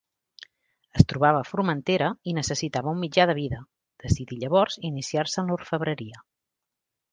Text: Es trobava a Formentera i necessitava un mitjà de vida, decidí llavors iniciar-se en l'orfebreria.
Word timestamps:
Es 0.99 1.03
trobava 1.11 1.41
a 1.41 1.45
Formentera 1.49 2.07
i 2.31 2.33
necessitava 2.37 2.95
un 2.97 2.99
mitjà 3.03 3.27
de 3.33 3.37
vida, 3.41 3.61
decidí 4.07 4.41
llavors 4.47 4.81
iniciar-se 4.93 5.41
en 5.45 5.55
l'orfebreria. 5.55 6.27